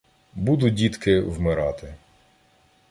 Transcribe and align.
Буду, 0.33 0.69
дітки, 0.69 1.19
вмирати. 1.19 1.93